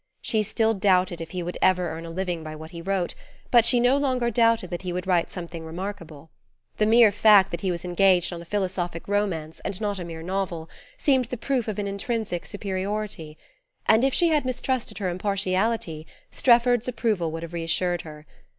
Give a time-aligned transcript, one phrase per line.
[0.19, 3.13] She still doubted if he would ever earn a living by what he wrote,
[3.51, 6.31] but she no longer doubted that he would write something remarkable.
[6.77, 10.23] The mere fact that he was engaged on a philosophic romance, and not a mere
[10.23, 13.37] novel, seemed the proof of an intrinsic superiority.
[13.85, 18.25] And if she had mistrusted her impartiality Strefford's approval would have reassured her.